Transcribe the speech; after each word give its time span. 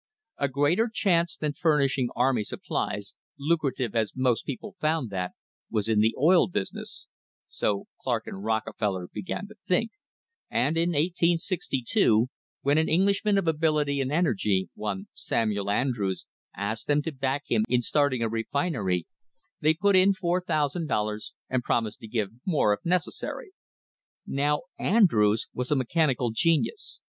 A 0.39 0.47
greater 0.49 0.89
chance 0.91 1.37
than 1.37 1.53
furnishing 1.53 2.09
army 2.15 2.43
supplies, 2.43 3.13
lucrative 3.37 3.95
as 3.95 4.13
most 4.15 4.47
people 4.47 4.75
found 4.81 5.11
that, 5.11 5.33
was 5.69 5.87
in 5.87 5.99
the 5.99 6.15
oil 6.19 6.47
business 6.47 7.05
(so 7.45 7.85
Clark 8.01 8.25
and 8.25 8.43
Rockefeller 8.43 9.07
began 9.13 9.47
to 9.49 9.55
think), 9.63 9.91
and 10.49 10.75
in 10.75 10.89
1862, 10.93 12.29
when 12.61 12.79
an 12.79 12.89
Englishman 12.89 13.37
of 13.37 13.47
ability 13.47 14.01
and 14.01 14.11
energy, 14.11 14.69
one 14.73 15.07
Samuel 15.13 15.69
Andrews, 15.69 16.25
asked 16.55 16.87
them 16.87 17.03
to 17.03 17.11
back 17.11 17.43
him 17.47 17.63
in 17.69 17.81
starting 17.83 18.23
a 18.23 18.27
refinery, 18.27 19.05
they 19.59 19.75
put 19.75 19.95
in 19.95 20.15
$4,000 20.15 21.33
and 21.47 21.61
promised 21.63 21.99
to 21.99 22.07
give 22.07 22.31
more 22.43 22.73
if 22.73 22.83
necessary. 22.83 23.51
Now 24.25 24.63
Andrews 24.79 25.45
was 25.53 25.69
a 25.69 25.75
mechanical 25.75 26.31
genius. 26.31 27.01